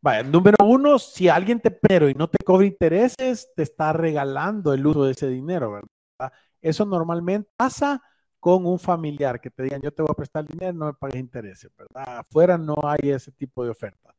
[0.00, 4.72] Vaya, número uno, si alguien te pero y no te cobra intereses, te está regalando
[4.72, 6.32] el uso de ese dinero, ¿verdad?
[6.60, 8.00] Eso normalmente pasa
[8.38, 11.20] con un familiar que te digan, yo te voy a prestar dinero, no me pagues
[11.20, 12.18] intereses, ¿verdad?
[12.18, 14.14] Afuera no hay ese tipo de ofertas.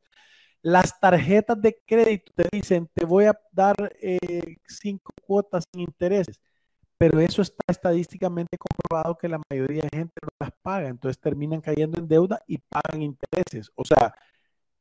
[0.62, 6.38] Las tarjetas de crédito te dicen, te voy a dar eh, cinco cuotas sin intereses,
[7.00, 11.62] pero eso está estadísticamente comprobado que la mayoría de gente no las paga, entonces terminan
[11.62, 13.72] cayendo en deuda y pagan intereses.
[13.74, 14.14] O sea,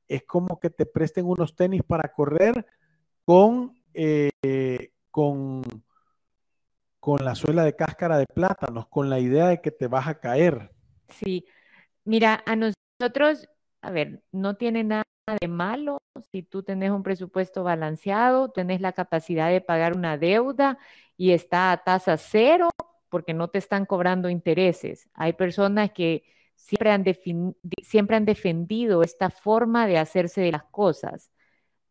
[0.06, 2.66] es como que te presten unos tenis para correr
[3.24, 5.62] con, eh, con,
[7.00, 10.20] con la suela de cáscara de plátanos, con la idea de que te vas a
[10.20, 10.72] caer.
[11.08, 11.46] Sí,
[12.04, 13.48] mira, a nosotros,
[13.80, 15.06] a ver, no tiene nada
[15.40, 16.02] de malo
[16.34, 20.78] si tú tenés un presupuesto balanceado, tenés la capacidad de pagar una deuda
[21.20, 22.70] y está a tasa cero
[23.10, 25.10] porque no te están cobrando intereses.
[25.14, 26.24] Hay personas que
[26.56, 27.04] siempre han,
[27.84, 31.30] siempre han defendido esta forma de hacerse de las cosas.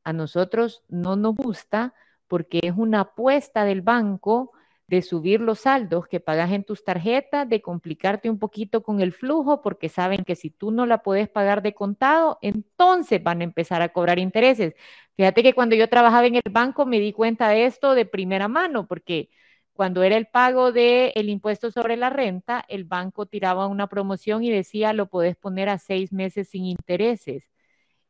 [0.02, 1.92] A nosotros no nos gusta
[2.26, 4.52] porque es una apuesta del banco
[4.88, 9.12] de subir los saldos que pagas en tus tarjetas, de complicarte un poquito con el
[9.12, 13.44] flujo, porque saben que si tú no la puedes pagar de contado, entonces van a
[13.44, 14.74] empezar a cobrar intereses.
[15.16, 18.48] Fíjate que cuando yo trabajaba en el banco me di cuenta de esto de primera
[18.48, 19.30] mano, porque
[19.74, 24.42] cuando era el pago del el impuesto sobre la renta, el banco tiraba una promoción
[24.42, 27.50] y decía, lo puedes poner a seis meses sin intereses.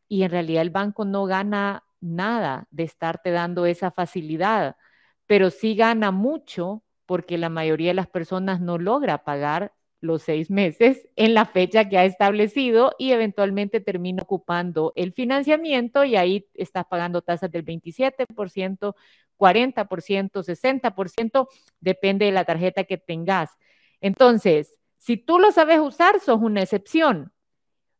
[0.09, 4.77] Y en realidad el banco no gana nada de estarte dando esa facilidad,
[5.29, 10.51] pero sí gana mucho porque la mayoría de las personas no logra pagar los seis
[10.51, 16.49] meses en la fecha que ha establecido y eventualmente termina ocupando el financiamiento y ahí
[16.55, 18.95] estás pagando tasas del 27%,
[19.37, 21.49] 40%, 60%,
[21.81, 23.51] depende de la tarjeta que tengas.
[24.01, 27.33] Entonces, si tú lo sabes usar, sos una excepción.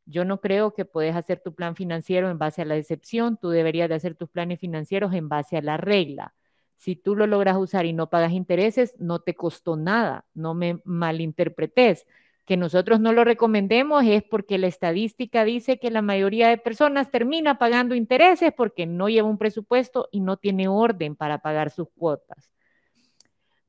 [0.07, 3.51] Yo no creo que puedes hacer tu plan financiero en base a la excepción, tú
[3.51, 6.35] deberías de hacer tus planes financieros en base a la regla.
[6.79, 10.81] Si tú lo logras usar y no pagas intereses, no te costó nada, no me
[10.85, 12.07] malinterpretes
[12.49, 17.11] que nosotros no lo recomendemos es porque la estadística dice que la mayoría de personas
[17.11, 21.89] termina pagando intereses porque no lleva un presupuesto y no tiene orden para pagar sus
[21.91, 22.51] cuotas.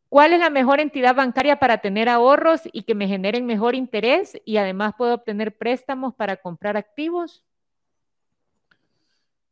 [0.08, 4.42] ¿Cuál es la mejor entidad bancaria para tener ahorros y que me generen mejor interés
[4.46, 7.44] y además puedo obtener préstamos para comprar activos?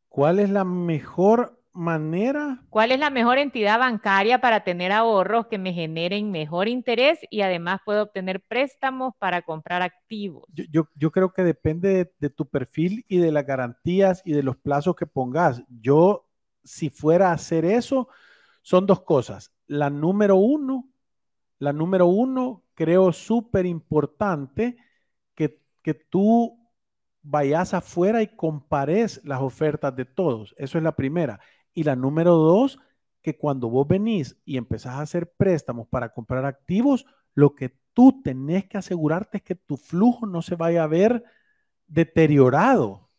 [0.08, 2.64] ¿Cuál es la mejor manera.
[2.70, 7.42] ¿Cuál es la mejor entidad bancaria para tener ahorros que me generen mejor interés y
[7.42, 10.46] además puedo obtener préstamos para comprar activos?
[10.50, 14.58] Yo, yo, creo que depende de, tu perfil y de las garantías y de los
[14.58, 15.64] plazos que pongas.
[15.70, 16.28] Yo,
[16.64, 18.10] si fuera a hacer eso,
[18.62, 19.54] son dos cosas.
[19.68, 20.90] La número uno,
[21.60, 24.78] la número uno, creo súper importante
[25.36, 26.58] que, que tú
[27.22, 30.56] vayas afuera y compares las ofertas de todos.
[30.58, 31.40] Eso es la primera.
[31.78, 32.80] Y la número dos,
[33.22, 38.20] que cuando vos venís y empezás a hacer préstamos para comprar activos, lo que tú
[38.24, 41.24] tenés que asegurarte es que tu flujo no se vaya a ver
[41.88, 43.10] deteriorado,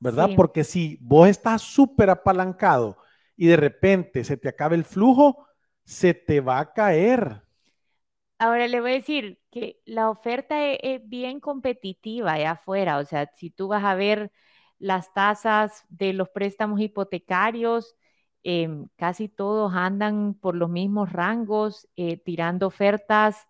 [0.00, 0.32] ¿verdad?
[0.34, 2.96] Porque si vos estás súper apalancado
[3.36, 5.46] y de repente se te acaba el flujo,
[5.84, 7.42] se te va a caer.
[8.38, 13.04] Ahora le voy a decir que la oferta es, es bien competitiva allá afuera, o
[13.04, 14.32] sea, si tú vas a ver
[14.82, 17.94] las tasas de los préstamos hipotecarios,
[18.42, 23.46] em, casi todos andan por los mismos rangos, eh, tirando ofertas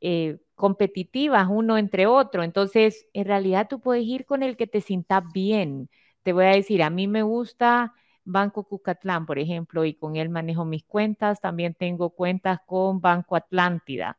[0.00, 2.42] eh, competitivas uno entre otro.
[2.42, 5.88] Entonces, en realidad tú puedes ir con el que te sientas bien.
[6.22, 7.94] Te voy a decir, a mí me gusta
[8.24, 11.40] Banco Cucatlán, por ejemplo, y con él manejo mis cuentas.
[11.40, 14.18] También tengo cuentas con Banco Atlántida.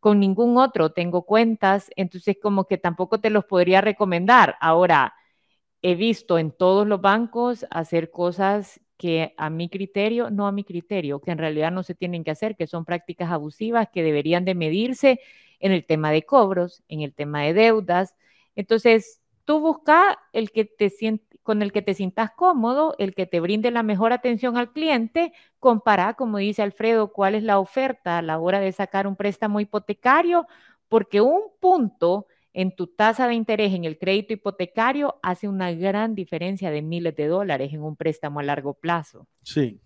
[0.00, 4.56] Con ningún otro tengo cuentas, entonces como que tampoco te los podría recomendar.
[4.60, 5.14] Ahora,
[5.82, 10.62] he visto en todos los bancos hacer cosas que a mi criterio, no a mi
[10.62, 14.44] criterio, que en realidad no se tienen que hacer, que son prácticas abusivas que deberían
[14.44, 15.20] de medirse
[15.58, 18.14] en el tema de cobros, en el tema de deudas.
[18.56, 20.90] Entonces, tú busca el que te
[21.42, 25.32] con el que te sientas cómodo, el que te brinde la mejor atención al cliente,
[25.58, 29.60] compara, como dice Alfredo, cuál es la oferta a la hora de sacar un préstamo
[29.60, 30.46] hipotecario,
[30.88, 36.14] porque un punto en tu tasa de interés en el crédito hipotecario hace una gran
[36.14, 39.26] diferencia de miles de dólares en un préstamo a largo plazo.
[39.42, 39.80] Sí.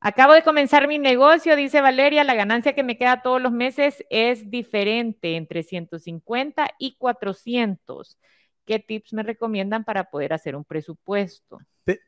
[0.00, 4.04] Acabo de comenzar mi negocio, dice Valeria, la ganancia que me queda todos los meses
[4.10, 8.18] es diferente entre 150 y 400.
[8.66, 11.58] ¿Qué tips me recomiendan para poder hacer un presupuesto?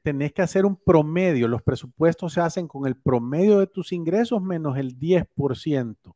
[0.02, 1.48] tenés que hacer un promedio.
[1.48, 6.14] Los presupuestos se hacen con el promedio de tus ingresos menos el 10%,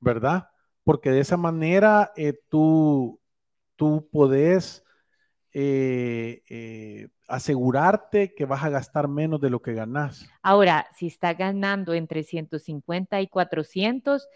[0.00, 0.48] ¿verdad?
[0.84, 3.20] Porque de esa manera eh, tú,
[3.76, 4.84] tú podés
[5.52, 10.28] eh, eh, asegurarte que vas a gastar menos de lo que ganas.
[10.42, 14.28] Ahora, si estás ganando entre 150 y 400,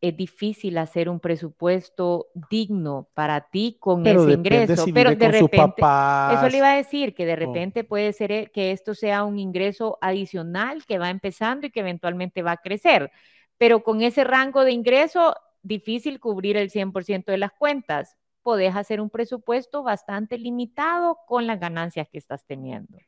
[0.00, 4.84] es difícil hacer un presupuesto digno para ti con ese ingreso.
[4.92, 8.94] pero de repente, eso le iba a decir, que de repente puede ser que esto
[8.94, 13.10] sea un ingreso adicional que va empezando y que eventualmente va a crecer.
[13.56, 18.16] Pero con ese rango de ingreso difícil cubrir el 100% de las cuentas.
[18.42, 22.98] Podés hacer un presupuesto bastante limitado con las ganancias que estás teniendo.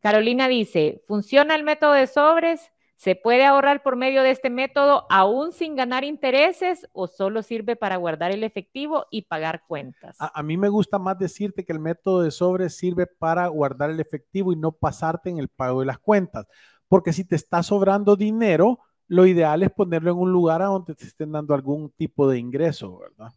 [0.00, 2.72] Carolina dice, ¿funciona el método de sobres?
[2.96, 7.74] ¿Se puede ahorrar por medio de este método aún sin ganar intereses o solo sirve
[7.74, 10.16] para guardar el efectivo y pagar cuentas?
[10.20, 13.90] A, a, mí me gusta más decirte que el método de sobres sirve para guardar
[13.90, 16.46] el efectivo y no pasarte en el pago de las cuentas.
[16.86, 20.94] Porque si te está sobrando dinero, lo ideal es ponerlo en un lugar a donde
[20.94, 23.32] te estén dando algún tipo de ingreso, ¿verdad?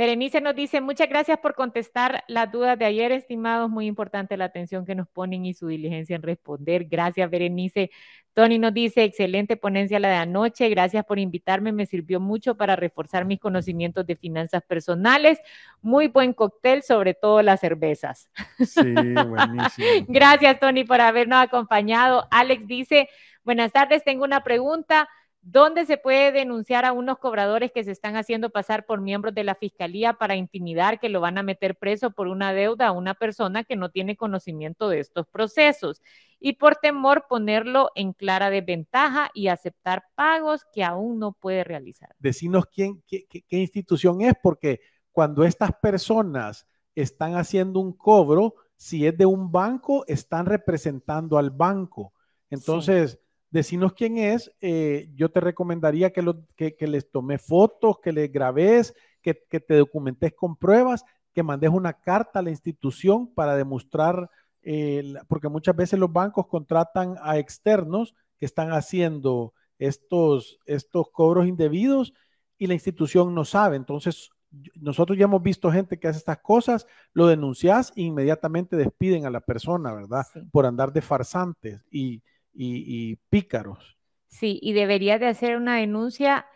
[0.00, 3.68] Berenice nos dice, muchas gracias por contestar las dudas de ayer, estimados.
[3.68, 6.86] Muy importante la atención que nos ponen y su diligencia en responder.
[6.86, 7.90] Gracias, Berenice.
[8.32, 10.70] Tony nos dice, excelente ponencia la de anoche.
[10.70, 11.72] Gracias por invitarme.
[11.72, 15.38] Me sirvió mucho para reforzar mis conocimientos de finanzas personales.
[15.82, 18.30] Muy buen cóctel, sobre todo las cervezas.
[18.58, 18.80] Sí,
[19.28, 20.06] buenísimo.
[20.08, 22.26] gracias, Tony, por habernos acompañado.
[22.30, 23.10] Alex dice,
[23.42, 25.08] Buenas tardes, tengo una pregunta.
[25.42, 29.44] ¿Dónde se puede denunciar a unos cobradores que se están haciendo pasar por miembros de
[29.44, 33.14] la fiscalía para intimidar que lo van a meter preso por una deuda a una
[33.14, 36.02] persona que no tiene conocimiento de estos procesos?
[36.38, 42.14] Y por temor ponerlo en clara desventaja y aceptar pagos que aún no puede realizar.
[42.18, 49.06] Decinos quién, qué, qué institución es, porque cuando estas personas están haciendo un cobro, si
[49.06, 52.12] es de un banco, están representando al banco.
[52.48, 53.18] Entonces,
[53.50, 58.30] decinos quién es, eh, yo te recomendaría que, lo, que, les tome fotos, que les
[58.30, 64.30] grabes, que, te documentes con pruebas, que mandes una carta a la institución para demostrar,
[64.62, 71.46] eh, porque muchas veces los bancos contratan a externos que están haciendo estos, estos cobros
[71.46, 72.14] indebidos
[72.58, 73.76] y la institución no sabe.
[73.76, 74.30] Entonces,
[74.74, 79.30] nosotros ya hemos visto gente que hace estas cosas, lo denuncias e inmediatamente despiden a
[79.30, 80.26] la persona, ¿verdad?
[80.50, 81.80] Por andar de farsantes.
[81.90, 83.96] Y, y, pícaros.
[84.28, 86.46] Sí, y debería de hacer una denuncia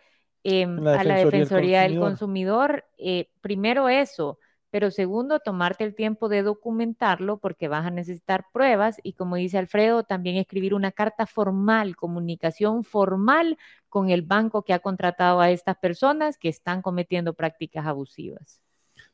[0.43, 2.85] em, a la Defensoría del Consumidor.
[2.99, 4.39] Eh, primero eso,
[4.75, 9.57] pero segundo, tomarte el tiempo de documentarlo porque vas a necesitar pruebas y como dice
[9.57, 13.57] Alfredo, también escribir una carta formal, comunicación formal
[13.89, 18.61] con el banco que ha contratado a estas personas que están cometiendo prácticas abusivas.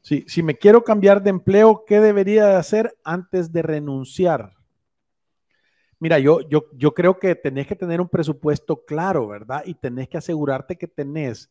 [0.01, 4.55] Sí, si me quiero cambiar de empleo, ¿qué debería de hacer antes de renunciar?
[6.01, 9.63] Mira, yo, yo, yo creo que tenés que tener un presupuesto claro, ¿verdad?
[9.67, 11.51] Y tenés que asegurarte que tenés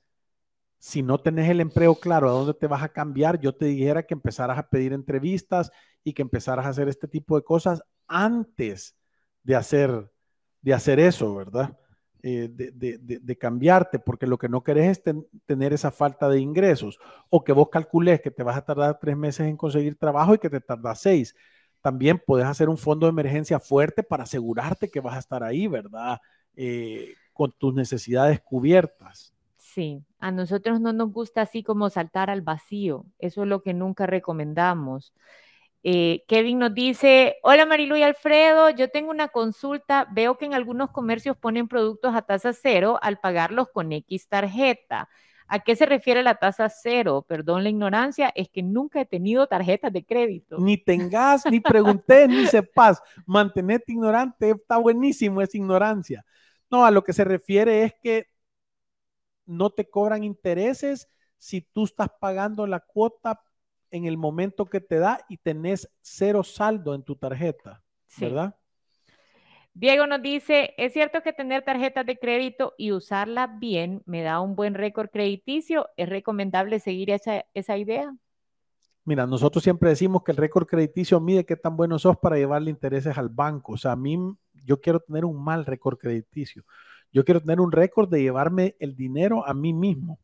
[0.79, 4.03] si no tenés el empleo claro a dónde te vas a cambiar, yo te dijera
[4.03, 5.71] que empezaras a pedir entrevistas
[6.03, 8.95] y que empezaras a hacer este tipo de cosas antes
[9.43, 10.11] de hacer,
[10.61, 11.77] de hacer eso, ¿verdad?
[12.21, 17.43] Eh, de, cambiarte, porque lo que no querés es tener esa falta de ingresos o
[17.43, 20.49] que vos calcules que te vas a tardar tres meses en conseguir trabajo y que
[20.49, 21.35] te tardas seis.
[21.81, 25.67] También puedes hacer un fondo de emergencia fuerte para asegurarte que vas a estar ahí,
[25.67, 26.19] ¿verdad?
[26.55, 29.33] Eh, con tus necesidades cubiertas.
[29.55, 33.05] Sí, a nosotros no nos gusta así como saltar al vacío.
[33.17, 35.13] Eso es lo que nunca recomendamos.
[35.83, 40.53] Eh, Kevin nos dice, hola Marilu y Alfredo, yo tengo una consulta, veo que en
[40.53, 45.07] algunos comercios ponen productos a tasa cero al pagarlos con X tarjeta.
[45.49, 47.25] ¿A qué se refiere la tasa cero?
[47.27, 50.57] Perdón la ignorancia, es que nunca he tenido tarjetas de crédito.
[50.59, 53.01] Ni tengas, ni preguntes, ni sepas.
[53.25, 56.23] Mantenerte ignorante, está buenísimo esa ignorancia.
[56.69, 58.27] No, a lo que se refiere es que
[59.47, 61.09] no te cobran intereses
[61.39, 63.41] si tú estás pagando la cuota
[63.89, 67.83] en el momento que te da y tenés cero saldo en tu tarjeta,
[68.19, 68.55] ¿verdad?
[69.79, 74.41] Diego nos dice, es cierto que tener tarjetas de crédito y usarla bien me da
[74.41, 75.87] un buen récord crediticio.
[75.95, 78.13] ¿Es recomendable seguir esa, esa idea?
[79.05, 82.71] Mira, nosotros siempre decimos que el récord crediticio mide qué tan bueno sos para llevarle
[82.71, 83.71] intereses al banco.
[83.71, 84.19] O sea, a mí
[84.65, 86.65] yo quiero tener un mal récord crediticio.
[87.13, 90.19] Yo quiero tener un récord de llevarme el dinero a mí mismo,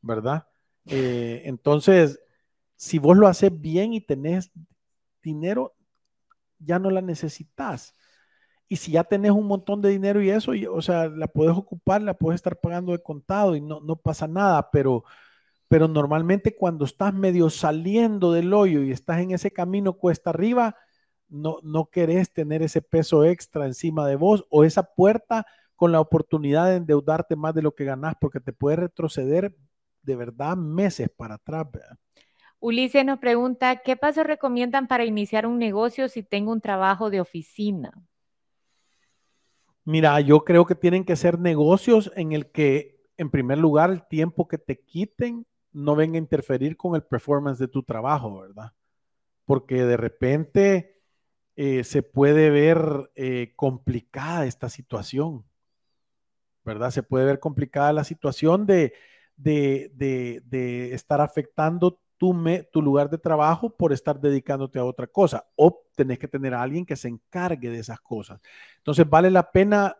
[0.00, 0.48] ¿verdad?
[0.86, 2.20] Eh, entonces,
[2.74, 4.50] si vos lo haces bien y tenés
[5.22, 5.74] dinero,
[6.58, 7.92] ya no la necesitas.
[8.68, 12.02] Y si ya tenés un montón de dinero y eso, o sea, la puedes ocupar,
[12.02, 15.04] la puedes estar pagando de contado y no, no pasa nada, pero,
[15.68, 20.76] pero normalmente cuando estás medio saliendo del hoyo y estás en ese camino cuesta arriba,
[21.28, 26.00] no, no querés tener ese peso extra encima de vos o esa puerta con la
[26.00, 29.54] oportunidad de endeudarte más de lo que ganás, porque te puede retroceder
[30.02, 31.68] de verdad meses para atrás.
[32.60, 37.20] Ulises nos pregunta, ¿qué pasos recomiendan para iniciar un negocio si tengo un trabajo de
[37.20, 37.92] oficina?
[39.88, 44.06] Mira, yo creo que tienen que ser negocios en el que, en primer lugar, el
[44.06, 48.74] tiempo que te quiten no venga a interferir con el performance de tu trabajo, ¿verdad?
[49.46, 51.00] Porque de repente
[51.56, 55.46] eh, se puede ver eh, complicada esta situación.
[56.66, 56.90] ¿verdad?
[56.90, 58.92] Se puede ver complicada la situación de,
[59.36, 66.18] de, estar afectando tu, lugar de trabajo por estar dedicándote a otra cosa o tenés
[66.18, 68.40] que tener a alguien que se encargue de esas cosas.
[68.78, 69.96] Entonces vale la pena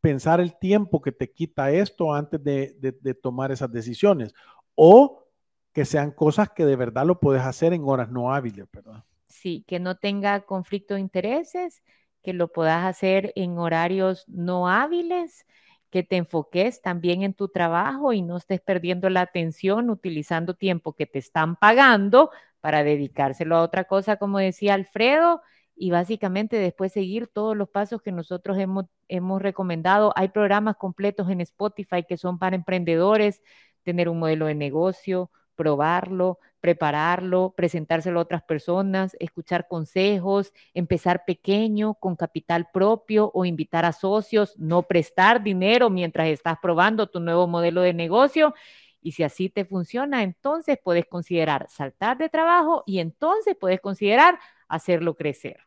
[0.00, 4.34] pensar el tiempo que te quita esto antes de, de tomar esas decisiones
[4.74, 5.24] o
[5.72, 9.04] que sean cosas que de verdad lo puedes hacer en horas no hábiles, ¿verdad?
[9.28, 11.82] Sí, que no tenga conflicto de intereses,
[12.22, 15.46] que lo puedas hacer en horarios no hábiles
[15.92, 20.94] que te enfoques también en tu trabajo y no estés perdiendo la atención utilizando tiempo
[20.94, 25.42] que te están pagando para dedicárselo a otra cosa, como decía Alfredo,
[25.76, 30.12] y básicamente después seguir todos los pasos que nosotros hemos, hemos recomendado.
[30.16, 33.42] Hay programas completos en Spotify que son para emprendedores,
[33.82, 35.30] tener un modelo de negocio,
[35.62, 43.84] probarlo, prepararlo, presentárselo a otras personas, escuchar consejos, empezar pequeño, con capital propio o invitar
[43.84, 48.54] a socios, no prestar dinero mientras estás probando tu nuevo modelo de negocio.
[49.00, 54.40] Y si así te funciona, entonces puedes considerar saltar de trabajo y entonces puedes considerar
[54.66, 55.60] hacerlo crecer.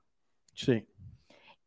[0.54, 0.86] Sí.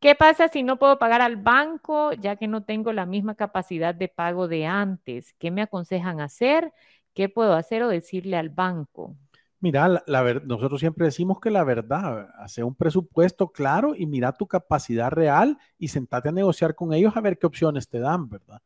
[0.01, 3.95] ¿Qué pasa si no puedo pagar al banco ya que no tengo la misma capacidad
[3.95, 5.33] de pago de antes?
[5.39, 6.73] ¿Qué me aconsejan hacer?
[7.19, 9.17] ¿Qué puedo hacer o decirle al banco?
[9.59, 14.47] Mira, la, nosotros siempre decimos que la verdad, hace un presupuesto claro y mira tu
[14.47, 18.63] capacidad real y sentate a negociar con ellos a ver qué opciones te dan, ¿verdad?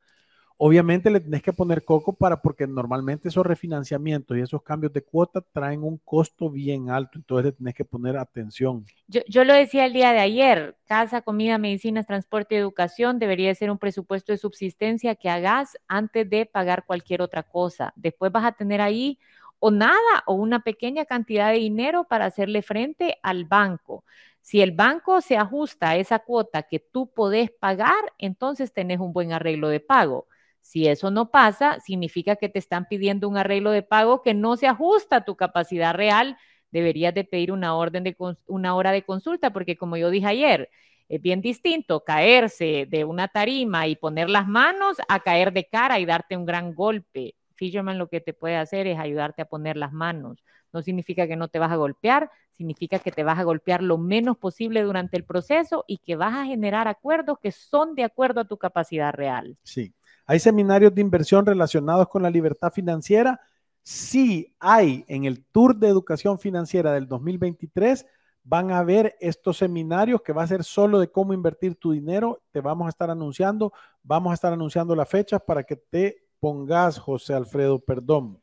[0.59, 5.03] Obviamente le tenés que poner coco para, porque normalmente esos refinanciamientos y esos cambios de
[5.03, 8.85] cuota traen un costo bien alto, entonces le tenés que poner atención.
[9.09, 13.79] Yo, lo decía el día de ayer, casa, comida, medicinas, transporte educación debería ser un
[13.79, 17.93] presupuesto de subsistencia que hagas antes de pagar cualquier otra cosa.
[17.97, 19.18] Después vas a tener ahí
[19.59, 24.05] o nada o una pequeña cantidad de dinero para hacerle frente al banco.
[24.41, 29.12] Si el banco se ajusta a esa cuota que tú podés pagar, entonces tenés un
[29.12, 30.26] buen arreglo de pago.
[30.63, 34.57] Si eso no pasa, significa que te están pidiendo un arreglo de pago que no
[34.57, 36.39] se ajusta a tu capacidad real
[36.73, 40.71] deberías de pedir una orden de una hora de consulta, porque como yo dije ayer,
[41.09, 46.01] es bien distinto caerse de una tarima y poner las manos a caer de cara
[46.01, 47.35] y darte un gran golpe.
[47.55, 50.43] Fisherman lo que te puede hacer es ayudarte a poner las manos.
[50.73, 53.99] No significa que no te vas a golpear, significa que te vas a golpear lo
[53.99, 58.41] menos posible durante el proceso y que vas a generar acuerdos que son de acuerdo
[58.41, 59.57] a tu capacidad real.
[59.63, 59.93] Sí.
[60.33, 63.39] Hay seminarios de inversión relacionados con la libertad financiera.
[63.83, 68.07] Sí hay en el Tour de Educación Financiera del 2023
[68.43, 72.41] van a ver estos seminarios que va a ser solo de cómo invertir tu dinero.
[72.51, 76.99] Te vamos a estar anunciando, vamos a estar anunciando las fechas para que te pongas,
[76.99, 78.41] José Alfredo, perdón.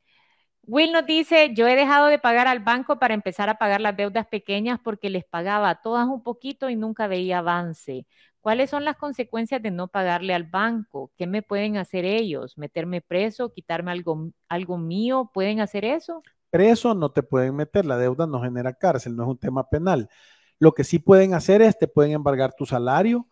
[0.67, 3.97] Will nos dice, yo he dejado de pagar al banco para empezar a pagar las
[3.97, 8.05] deudas pequeñas porque les pagaba todas un poquito y nunca veía avance.
[8.49, 11.11] ¿Cuáles son las consecuencias de no pagarle al banco?
[11.15, 12.57] ¿Qué me pueden hacer ellos?
[12.57, 13.53] ¿Meterme preso?
[13.53, 15.29] ¿Quitarme algo, algo mío?
[15.31, 16.23] ¿Pueden hacer eso?
[16.49, 20.09] Preso no te pueden meter, la deuda no genera cárcel, no es un tema penal.
[20.57, 23.27] Lo que sí pueden hacer es, te pueden embargar tu salario,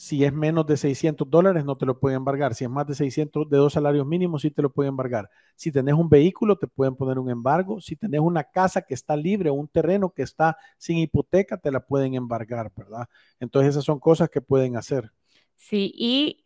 [0.00, 2.54] si es menos de 600 dólares, no te lo pueden embargar.
[2.54, 5.28] Si es más de 600, de dos salarios mínimos, sí te lo pueden embargar.
[5.56, 7.80] Si tenés un vehículo, te pueden poner un embargo.
[7.80, 11.72] Si tenés una casa que está libre o un terreno que está sin hipoteca, te
[11.72, 13.08] la pueden embargar, ¿verdad?
[13.40, 15.10] Entonces esas son cosas que pueden hacer.
[15.56, 16.44] Sí, y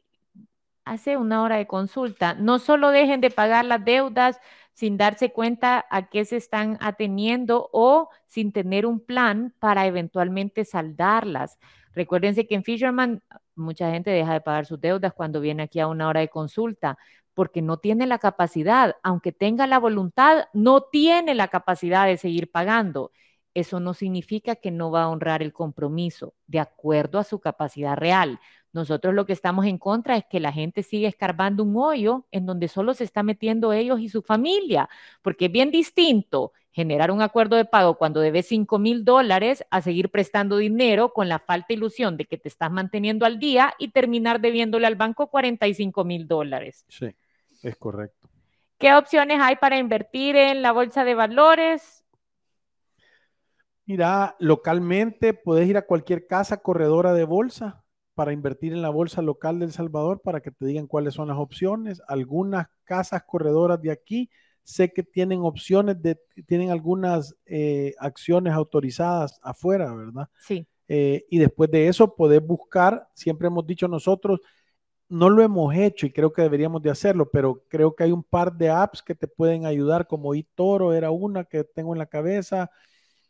[0.86, 4.40] hace una hora de consulta, no solo dejen de pagar las deudas
[4.72, 10.64] sin darse cuenta a qué se están ateniendo o sin tener un plan para eventualmente
[10.64, 11.59] saldarlas.
[11.94, 13.22] Recuérdense que en Fisherman
[13.55, 16.98] mucha gente deja de pagar sus deudas cuando viene aquí a una hora de consulta
[17.34, 22.50] porque no tiene la capacidad, aunque tenga la voluntad, no tiene la capacidad de seguir
[22.50, 23.12] pagando.
[23.55, 27.96] Eso no significa que no va a honrar el compromiso de acuerdo a su capacidad
[27.96, 28.40] real.
[28.72, 32.46] Nosotros lo que estamos en contra es que la gente sigue escarbando un hoyo en
[32.46, 34.88] donde solo se está metiendo ellos y su familia,
[35.20, 39.82] porque es bien distinto generar un acuerdo de pago cuando debes 5 mil dólares a
[39.82, 43.88] seguir prestando dinero con la falta ilusión de que te estás manteniendo al día y
[43.88, 46.86] terminar debiéndole al banco 45 mil dólares.
[46.88, 47.14] Sí,
[47.62, 48.30] es correcto.
[48.78, 52.01] ¿Qué opciones hay para invertir en la bolsa de valores?
[53.84, 59.22] Mira, localmente puedes ir a cualquier casa corredora de bolsa para invertir en la bolsa
[59.22, 62.00] local de El Salvador para que te digan cuáles son las opciones.
[62.06, 64.30] Algunas casas corredoras de aquí
[64.62, 70.28] sé que tienen opciones de, tienen algunas eh, acciones autorizadas afuera, ¿verdad?
[70.38, 70.66] Sí.
[70.88, 74.40] Eh, y después de eso podés buscar, siempre hemos dicho nosotros,
[75.08, 78.22] no lo hemos hecho y creo que deberíamos de hacerlo, pero creo que hay un
[78.22, 82.06] par de apps que te pueden ayudar, como eToro era una que tengo en la
[82.06, 82.70] cabeza.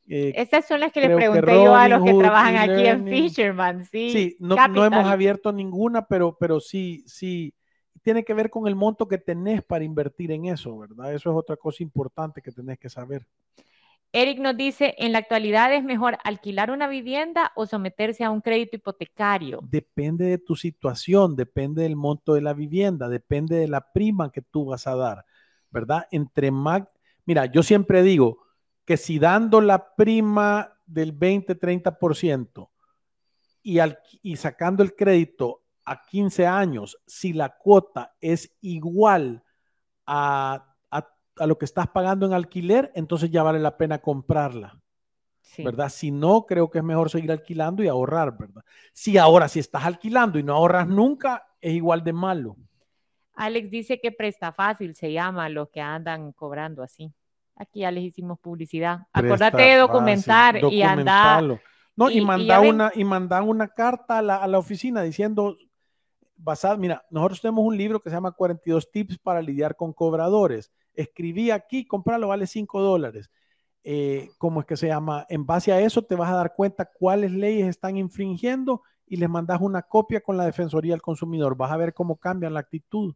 [0.09, 3.85] Eh, Esas son las que le pregunté yo a los que trabajan aquí en Fisherman,
[3.85, 4.11] sí.
[4.11, 7.55] Sí, no, no, hemos abierto ninguna, pero, pero sí, sí,
[8.03, 11.15] tiene que ver con el monto que tenés para invertir en eso, ¿verdad?
[11.15, 13.27] Eso es otra cosa importante que tenés que saber.
[14.15, 18.43] Eric nos dice, en la actualidad es mejor alquilar una vivienda o someterse a un
[18.43, 19.61] crédito hipotecario.
[19.63, 24.43] Depende de tu situación, depende del monto de la vivienda, depende de la prima que
[24.43, 25.25] tú vas a dar,
[25.71, 26.09] ¿verdad?
[26.11, 26.83] Entre más,
[27.25, 28.43] mira, yo siempre digo
[28.93, 32.69] que si dando la prima del 20, 30%
[33.63, 33.79] y,
[34.21, 39.43] y sacando el crédito a 15 años, si la cuota es igual
[40.07, 40.69] a,
[41.37, 44.79] lo que estás pagando en alquiler, entonces ya vale la pena comprarla.
[45.57, 45.89] ¿Verdad?
[45.89, 48.63] Si no, creo que es mejor seguir alquilando y ahorrar, ¿verdad?
[48.93, 52.59] Si ahora, si estás alquilando y no ahorras nunca, es igual de malo.
[53.33, 57.15] Alex dice que presta fácil, se llama los que andan cobrando así.
[57.63, 59.07] Aquí ya les hicimos publicidad.
[59.13, 61.61] Acordate de documentar y andar.
[61.95, 65.57] No, y, manda una, y una carta a la, a la, oficina diciendo
[66.37, 70.73] basada, mira, nosotros tenemos un libro que se llama 42 tips para lidiar con cobradores.
[70.95, 73.31] Escribí aquí, comprarlo vale 5 dólares.
[73.85, 75.27] Eh, ¿Cómo es que se llama?
[75.29, 79.29] En base a eso te vas a dar cuenta cuáles leyes están infringiendo y les
[79.29, 81.57] mandas una copia con la Defensoría del Consumidor.
[81.57, 83.15] Vas a ver cómo cambian la actitud.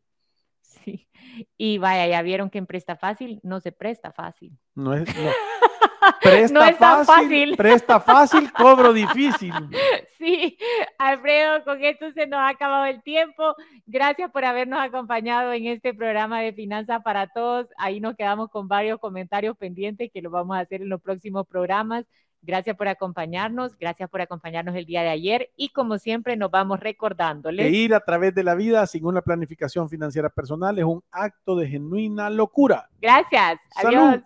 [0.84, 1.08] Sí,
[1.56, 4.56] y vaya, ya vieron que en Presta Fácil no se presta fácil.
[4.74, 5.30] No es, no.
[6.22, 9.52] Presta fácil, Presta fácil, cobro difícil.
[10.18, 10.56] Sí,
[10.96, 13.54] Alfredo, con esto se nos ha acabado el tiempo.
[13.84, 17.68] Gracias por habernos acompañado en este programa de Finanzas para Todos.
[17.76, 21.46] Ahí nos quedamos con varios comentarios pendientes que lo vamos a hacer en los próximos
[21.46, 22.06] programas.
[22.46, 26.78] Gracias por acompañarnos, gracias por acompañarnos el día de ayer y como siempre nos vamos
[26.78, 27.66] recordándoles.
[27.66, 31.56] Que ir a través de la vida sin una planificación financiera personal es un acto
[31.56, 32.88] de genuina locura.
[33.02, 34.20] Gracias, adiós.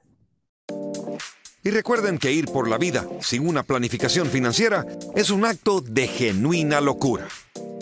[1.62, 4.84] Y recuerden que ir por la vida sin una planificación financiera
[5.16, 7.26] es un acto de genuina locura.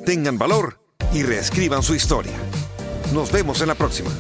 [0.07, 0.79] Tengan valor
[1.13, 2.37] y reescriban su historia.
[3.13, 4.11] Nos vemos en la próxima.